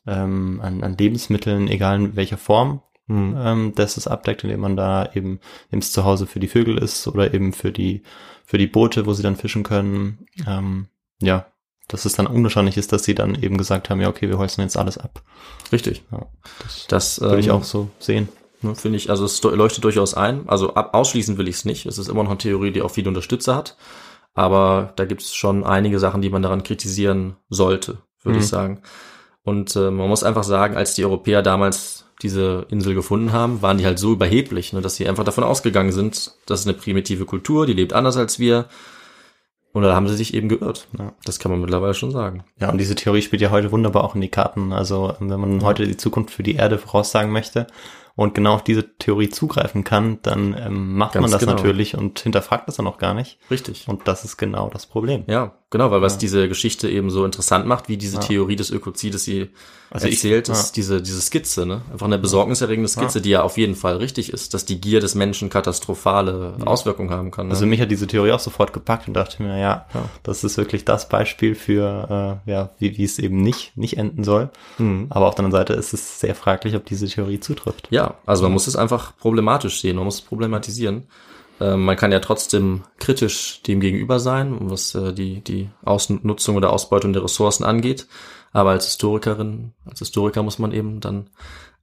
[0.06, 3.36] ähm, an, an Lebensmitteln, egal in welcher Form, Mhm.
[3.44, 5.40] ähm, das es abdeckt, indem man da eben,
[5.72, 8.04] eben zu Hause für die Vögel ist oder eben für die,
[8.46, 10.28] für die Boote, wo sie dann fischen können.
[10.48, 11.48] Ähm, ja,
[11.88, 14.62] dass es dann unwahrscheinlich ist, dass sie dann eben gesagt haben, ja, okay, wir holzen
[14.62, 15.24] jetzt alles ab.
[15.72, 16.04] Richtig.
[16.12, 16.28] Ja,
[16.62, 18.30] das Das würde ich ähm, auch so sehen.
[18.62, 20.48] Ne, Finde ich, also es leuchtet durchaus ein.
[20.50, 21.86] Also ab, ausschließen will ich es nicht.
[21.86, 23.78] Es ist immer noch eine Theorie, die auch viele Unterstützer hat.
[24.34, 28.44] Aber da gibt es schon einige Sachen, die man daran kritisieren sollte, würde Mhm.
[28.44, 28.82] ich sagen.
[29.44, 33.78] Und äh, man muss einfach sagen, als die Europäer damals diese Insel gefunden haben, waren
[33.78, 37.26] die halt so überheblich, ne, dass sie einfach davon ausgegangen sind, das ist eine primitive
[37.26, 38.66] Kultur, die lebt anders als wir.
[39.72, 40.88] Und da haben sie sich eben geirrt.
[40.98, 41.14] Ja.
[41.26, 42.44] Das kann man mittlerweile schon sagen.
[42.60, 44.74] Ja, und diese Theorie spielt ja heute wunderbar auch in die Karten.
[44.74, 47.68] Also wenn man heute die Zukunft für die Erde voraussagen möchte
[48.20, 51.54] und genau auf diese Theorie zugreifen kann, dann ähm, macht Ganz man das genau.
[51.54, 53.38] natürlich und hinterfragt das dann auch gar nicht.
[53.50, 53.88] Richtig.
[53.88, 55.24] Und das ist genau das Problem.
[55.28, 56.20] Ja, genau, weil was Ja.
[56.20, 58.22] diese Geschichte eben so interessant macht, wie diese Ja.
[58.22, 59.50] Theorie des Ökozides sie
[59.92, 60.54] Also ich- erzählt, ja.
[60.54, 61.82] ist diese, diese Skizze, ne?
[61.92, 65.16] Einfach eine besorgniserregende Skizze, die ja auf jeden Fall richtig ist, dass die Gier des
[65.16, 67.48] Menschen katastrophale Auswirkungen haben kann.
[67.48, 67.54] Ne?
[67.54, 70.04] Also mich hat diese Theorie auch sofort gepackt und dachte mir, ja, Ja.
[70.24, 74.24] das ist wirklich das Beispiel für, äh, ja, wie, wie es eben nicht, nicht enden
[74.24, 74.50] soll.
[74.78, 75.08] Mhm.
[75.10, 77.88] Aber auf der anderen Seite ist es sehr fraglich, ob diese Theorie zutrifft.
[77.92, 81.08] Ja, also man muss es einfach problematisch sehen, man muss es problematisieren.
[81.62, 86.72] Ähm, man kann ja trotzdem kritisch dem gegenüber sein, was äh, die, die Ausnutzung oder
[86.72, 88.08] Ausbeutung der Ressourcen angeht.
[88.54, 91.28] Aber als Historikerin, als Historiker muss man eben dann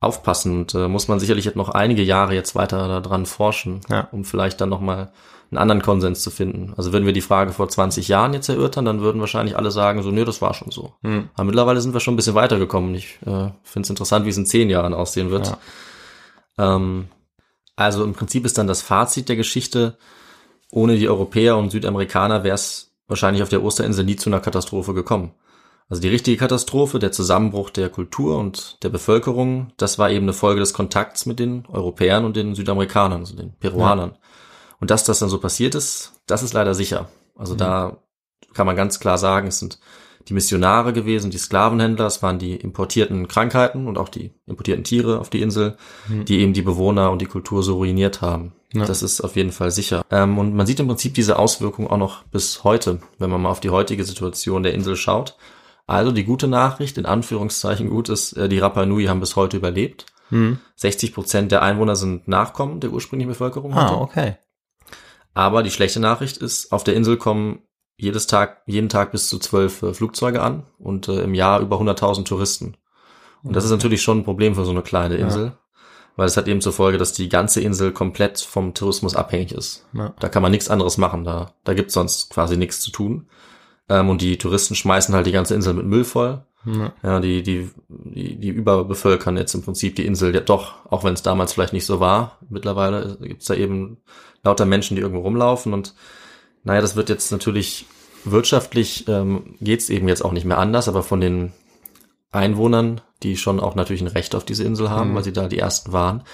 [0.01, 4.09] aufpassen und äh, muss man sicherlich jetzt noch einige Jahre jetzt weiter daran forschen, Ja.
[4.13, 5.11] um vielleicht dann nochmal
[5.51, 6.75] einen anderen Konsens zu finden.
[6.77, 10.03] Also würden wir die Frage vor 20 Jahren jetzt erörtern, dann würden wahrscheinlich alle sagen,
[10.03, 10.95] so, nee, das war schon so.
[11.03, 11.29] Hm.
[11.35, 12.95] Aber mittlerweile sind wir schon ein bisschen weitergekommen.
[12.95, 15.47] Ich äh, finde es interessant, wie es in zehn Jahren aussehen wird.
[15.47, 15.59] Ja.
[16.59, 17.09] Ähm,
[17.77, 19.99] also im Prinzip ist dann das Fazit der Geschichte,
[20.71, 24.95] ohne die Europäer und Südamerikaner wäre es wahrscheinlich auf der Osterinsel nie zu einer Katastrophe
[24.95, 25.33] gekommen.
[25.89, 30.33] Also die richtige Katastrophe, der Zusammenbruch der Kultur und der Bevölkerung, das war eben eine
[30.33, 34.17] Folge des Kontakts mit den Europäern und den Südamerikanern, also den Peruanern.
[34.81, 37.09] Und dass das dann so passiert ist, das ist leider sicher.
[37.37, 37.99] Also da
[38.53, 39.79] kann man ganz klar sagen, es sind
[40.29, 45.21] die Missionare gewesen, die Sklavenhändler, es waren die importierten Krankheiten und auch die importierten Tiere
[45.21, 45.77] auf die Insel,
[46.09, 48.53] die eben die Bewohner und die Kultur so ruiniert haben.
[48.73, 48.85] Ja.
[48.85, 50.05] Das ist auf jeden Fall sicher.
[50.11, 53.51] Ähm, und man sieht im Prinzip diese Auswirkungen auch noch bis heute, wenn man mal
[53.51, 55.37] auf die heutige Situation der Insel schaut.
[55.87, 59.57] Also die gute Nachricht, in Anführungszeichen gut ist, äh, die Rapa Nui haben bis heute
[59.57, 60.07] überlebt.
[60.31, 60.59] Hm.
[60.75, 63.75] 60 Prozent der Einwohner sind Nachkommen der ursprünglichen Bevölkerung.
[63.75, 63.93] heute.
[63.93, 64.37] Ah, okay.
[65.35, 67.61] Aber die schlechte Nachricht ist, auf der Insel kommen
[67.97, 71.81] jedes Tag, jeden Tag bis zu zwölf äh, Flugzeuge an und äh, im Jahr über
[71.81, 72.77] 100.000 Touristen.
[73.43, 75.53] Und das ist natürlich schon ein Problem für so eine kleine Insel,
[76.17, 79.87] weil es hat eben zur Folge, dass die ganze Insel komplett vom Tourismus abhängig ist.
[79.93, 80.15] Ja.
[80.19, 83.29] Da kann man nichts anderes machen, da, da gibt's sonst quasi nichts zu tun.
[83.89, 86.45] Ähm, und die Touristen schmeißen halt die ganze Insel mit Müll voll.
[86.65, 86.93] Ja.
[87.03, 91.15] Ja, die, die, die, die überbevölkern jetzt im Prinzip die Insel ja doch, auch wenn
[91.15, 92.39] es damals vielleicht nicht so war.
[92.49, 93.99] Mittlerweile gibt's da eben
[94.43, 95.95] lauter Menschen, die irgendwo rumlaufen und
[96.67, 97.87] naja, das wird jetzt natürlich
[98.25, 101.53] wirtschaftlich ähm, geht's eben jetzt auch nicht mehr anders, aber von den
[102.33, 105.61] Einwohnern, die schon auch natürlich ein Recht auf diese Insel haben, weil sie da die
[105.61, 106.25] ersten waren,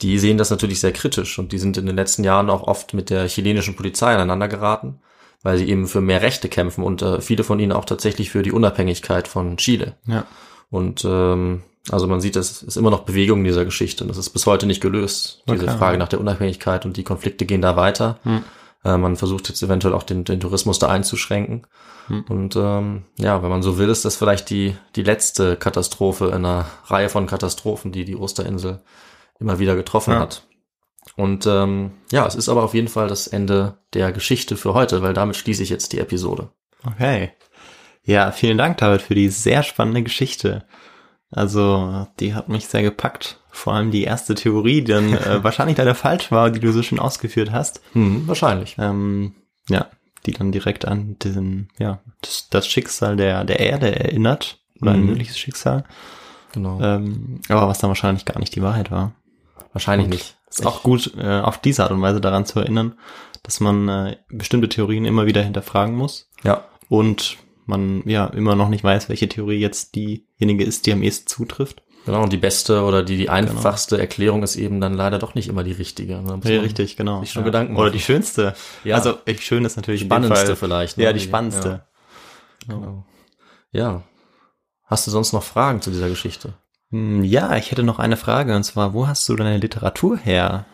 [0.00, 2.94] die sehen das natürlich sehr kritisch und die sind in den letzten Jahren auch oft
[2.94, 5.00] mit der chilenischen Polizei aneinander geraten,
[5.42, 8.42] weil sie eben für mehr Rechte kämpfen und äh, viele von ihnen auch tatsächlich für
[8.42, 9.96] die Unabhängigkeit von Chile.
[10.06, 10.26] Ja.
[10.70, 14.16] Und ähm, also man sieht, es ist immer noch Bewegung in dieser Geschichte und das
[14.16, 15.42] ist bis heute nicht gelöst.
[15.46, 15.76] Diese Okay.
[15.76, 18.18] Frage nach der Unabhängigkeit und die Konflikte gehen da weiter.
[18.22, 18.42] Hm.
[18.84, 21.66] Äh, man versucht jetzt eventuell auch den, den Tourismus da einzuschränken.
[22.08, 22.24] Hm.
[22.28, 26.34] Und ähm, ja, wenn man so will, ist das vielleicht die, die letzte Katastrophe in
[26.34, 28.82] einer Reihe von Katastrophen, die die Osterinsel
[29.40, 30.20] immer wieder getroffen Ja.
[30.20, 30.46] hat.
[31.16, 35.02] Und ähm, ja, es ist aber auf jeden Fall das Ende der Geschichte für heute,
[35.02, 36.50] weil damit schließe ich jetzt die Episode.
[36.86, 37.32] Okay.
[38.02, 40.66] Ja, vielen Dank, David, für die sehr spannende Geschichte.
[41.30, 43.40] Also, die hat mich sehr gepackt.
[43.56, 46.82] Vor allem die erste Theorie, die dann äh, wahrscheinlich leider falsch war, die du so
[46.82, 47.80] schön ausgeführt hast.
[47.92, 48.76] Hm, wahrscheinlich.
[48.78, 49.34] Ähm,
[49.68, 49.86] ja,
[50.26, 54.58] die dann direkt an diesen, ja, das, das Schicksal der, der Erde erinnert.
[54.82, 55.06] Oder ein Mhm.
[55.06, 55.84] mögliches Schicksal.
[56.52, 56.80] Genau.
[56.80, 59.12] Ähm, aber was dann wahrscheinlich gar nicht die Wahrheit war.
[59.72, 60.36] wahrscheinlich und nicht.
[60.50, 62.94] Ist auch gut, äh, auf diese Art und Weise daran zu erinnern,
[63.42, 66.28] dass man äh, bestimmte Theorien immer wieder hinterfragen muss.
[66.44, 66.64] Ja.
[66.88, 71.26] und man ja immer noch nicht weiß, welche Theorie jetzt diejenige ist, die am ehesten
[71.28, 71.82] zutrifft.
[72.06, 75.48] Genau, und die beste oder die, die einfachste Erklärung ist eben dann leider doch nicht
[75.48, 76.16] immer die richtige.
[76.16, 76.22] ne?
[76.22, 77.20] Man richtig, genau.
[77.20, 77.46] sich schon ja.
[77.46, 77.92] Gedanken Oder machen.
[77.94, 78.54] die schönste.
[78.84, 78.96] Ja.
[78.96, 80.98] Also ich, schön ist natürlich Spannendste vielleicht.
[80.98, 81.04] ne?
[81.04, 81.68] Ja, die spannendste.
[82.68, 82.74] Ja.
[82.74, 83.04] Genau.
[83.72, 84.02] ja.
[84.84, 86.52] Hast du sonst noch Fragen zu dieser Geschichte?
[86.90, 90.66] Hm, Ja, ich hätte noch eine Frage und zwar, wo hast du deine Literatur her?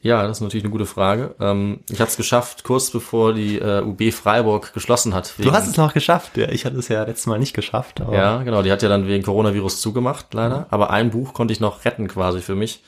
[0.00, 1.34] Ja, das ist natürlich eine gute Frage.
[1.40, 5.34] Ähm, ich hatte es geschafft, kurz bevor die äh, UB Freiburg geschlossen hat.
[5.38, 6.36] Du hast es noch geschafft.
[6.36, 8.00] Ja, ich hatte es ja letztes Mal nicht geschafft.
[8.12, 8.62] Ja, genau.
[8.62, 10.66] Die hat ja dann wegen Coronavirus zugemacht, leider.
[10.70, 12.82] Aber ein Buch konnte ich noch retten quasi für mich.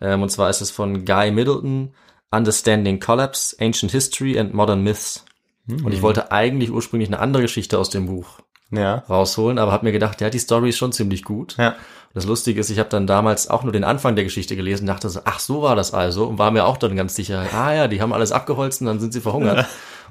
[0.00, 1.94] Ähm, und zwar ist es von Guy Middleton,
[2.30, 5.24] Understanding Collapse, Ancient History and Modern Myths.
[5.68, 9.04] Und ich wollte eigentlich ursprünglich eine andere Geschichte aus dem Buch Ja.
[9.08, 11.56] rausholen, aber habe mir gedacht, ja, die Story ist schon ziemlich gut.
[11.56, 11.76] Ja.
[12.14, 15.08] Das Lustige ist, ich habe dann damals auch nur den Anfang der Geschichte gelesen, dachte
[15.08, 17.88] so, ach, so war das also und war mir auch dann ganz sicher, ah ja,
[17.88, 19.66] die haben alles abgeholzt und dann sind sie verhungert.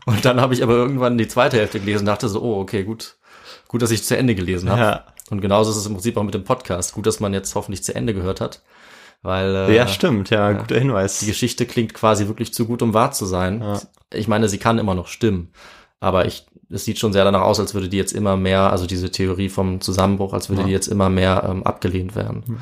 [0.08, 3.18] Und dann habe ich aber irgendwann die zweite Hälfte gelesen, dachte so, oh, okay, gut,
[3.68, 4.82] gut, dass ich zu Ende gelesen habe.
[4.82, 5.06] Ja.
[5.30, 6.94] Und genauso ist es im Prinzip auch mit dem Podcast.
[6.94, 8.64] Gut, dass man jetzt hoffentlich zu Ende gehört hat,
[9.22, 10.32] weil äh, Ja, stimmt.
[10.32, 11.20] Ja, guter Hinweis.
[11.20, 13.62] die Geschichte klingt quasi wirklich zu gut, um wahr zu sein.
[13.62, 13.80] Ja.
[14.12, 15.54] Ich meine, sie kann immer noch stimmen,
[16.00, 18.86] aber ich, es sieht schon sehr danach aus, als würde die jetzt immer mehr, also
[18.86, 20.68] diese Theorie vom Zusammenbruch, als würde Ja.
[20.68, 22.62] die jetzt immer mehr ähm, abgelehnt werden.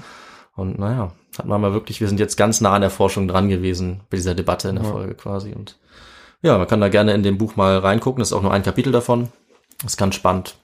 [0.56, 3.48] Und naja, hat man mal wirklich, wir sind jetzt ganz nah an der Forschung dran
[3.50, 4.92] gewesen bei dieser Debatte in der Ja.
[4.92, 5.54] Folge quasi.
[5.54, 5.78] Und
[6.42, 8.20] ja, man kann da gerne in dem Buch mal reingucken.
[8.20, 9.30] Das ist auch nur ein Kapitel davon.
[9.82, 10.56] Das ist ganz spannend.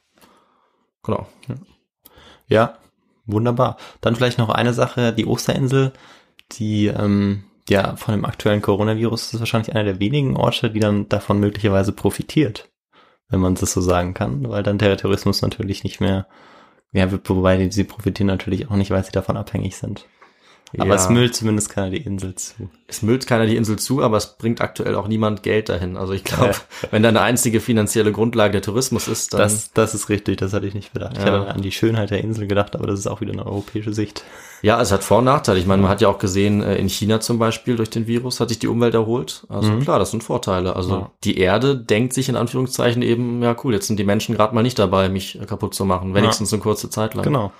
[1.04, 1.28] Genau.
[2.48, 2.78] Ja,
[3.26, 3.78] wunderbar.
[4.02, 5.94] Dann vielleicht noch eine Sache, die Osterinsel,
[6.54, 11.10] die ähm, ja von dem aktuellen Coronavirus ist wahrscheinlich einer der wenigen Orte, die dann
[11.10, 12.70] davon möglicherweise profitiert,
[13.30, 16.28] wenn man das so sagen kann, weil dann der Terrorismus natürlich nicht mehr,
[16.92, 20.08] ja, wobei sie profitieren natürlich auch nicht, weil sie davon abhängig sind.
[20.78, 20.96] Aber Ja.
[20.96, 22.70] es müllt zumindest keiner die Insel zu.
[22.88, 25.98] Es müllt keiner die Insel zu, aber es bringt aktuell auch niemand Geld dahin.
[25.98, 26.54] Also ich glaube,
[26.92, 30.54] wenn da eine einzige finanzielle Grundlage der Tourismus ist, dann Das, das ist richtig, das
[30.54, 31.14] hatte ich nicht bedacht.
[31.18, 31.32] Ich Ja.
[31.32, 34.24] hatte an die Schönheit der Insel gedacht, aber das ist auch wieder eine europäische Sicht.
[34.62, 35.60] ja, es hat Vor- und Nachteile.
[35.60, 38.40] Ich meine, man hat ja auch gesehen, äh, in China zum Beispiel durch den Virus
[38.40, 39.46] hat sich die Umwelt erholt.
[39.50, 39.82] Also Mhm.
[39.82, 40.76] klar, das sind Vorteile.
[40.76, 41.12] Also Ja.
[41.24, 44.64] die Erde denkt sich in Anführungszeichen eben, ja cool, jetzt sind die Menschen gerade mal
[44.64, 47.24] nicht dabei, mich äh, kaputt zu machen, wenigstens eine kurze Zeit lang.
[47.24, 47.52] Genau.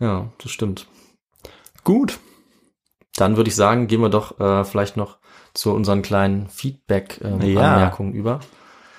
[0.00, 0.86] Ja, das stimmt.
[1.84, 2.18] Gut.
[3.16, 5.18] Dann würde ich sagen, gehen wir doch äh, vielleicht noch
[5.52, 6.48] zu unseren kleinen Ja.
[6.48, 8.40] Feedback-Anmerkungen über.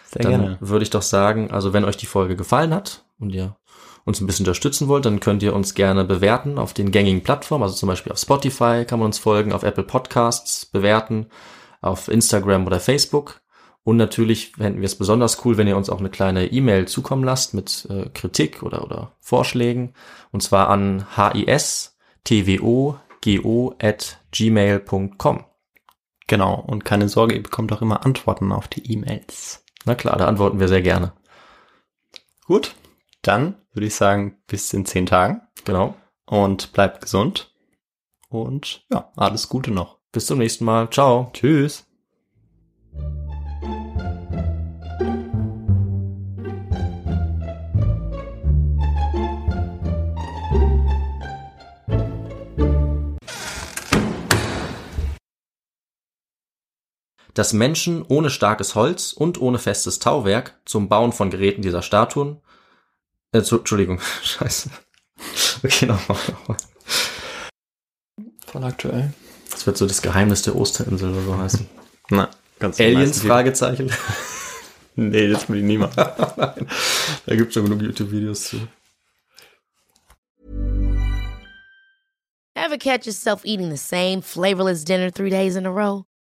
[0.06, 0.58] Sehr dann gerne.
[0.62, 3.58] würde ich doch sagen, also wenn euch die Folge gefallen hat und ihr
[4.06, 7.64] uns ein bisschen unterstützen wollt, dann könnt ihr uns gerne bewerten auf den gängigen Plattformen,
[7.64, 11.28] also zum Beispiel auf Spotify kann man uns folgen, auf Apple Podcasts bewerten,
[11.82, 13.42] auf Instagram oder Facebook.
[13.84, 17.24] Und natürlich fänden wir es besonders cool, wenn ihr uns auch eine kleine E-Mail zukommen
[17.24, 19.94] lasst mit äh, Kritik oder, oder Vorschlägen.
[20.32, 21.95] Und zwar an histwogo
[23.80, 25.46] at gmail.com.
[26.28, 29.64] Genau, und keine Sorge, ihr bekommt auch immer Antworten auf die E-Mails.
[29.86, 31.14] Na klar, da antworten wir sehr gerne.
[32.46, 32.76] Gut,
[33.22, 35.96] dann würde ich sagen, bis in zehn Tagen Genau.
[36.26, 37.54] und bleibt gesund.
[38.30, 40.00] Und ja, alles Gute noch.
[40.12, 40.90] Bis zum nächsten Mal.
[40.90, 41.30] Ciao.
[41.34, 41.85] Tschüss.
[57.36, 62.42] Dass Menschen ohne starkes Holz und ohne festes Tauwerk zum Bauen von Geräten dieser Statuen,
[63.32, 64.72] äh, zu, Entschuldigung, scheiße.
[65.64, 66.58] Okay, nochmal, nochmal.
[68.48, 69.14] Voll aktuell.
[69.52, 71.70] Das wird so das Geheimnis der Osterinsel oder so heißen.
[72.10, 73.92] Na, ganz Aliens, Fragezeichen.
[74.98, 75.98] Nee, das will ich niemand.
[75.98, 76.56] Da
[77.26, 78.66] gibt's schon genug YouTube-Videos zu.
[82.56, 86.06] Ever catch yourself eating the same flavorless dinner three days in a row?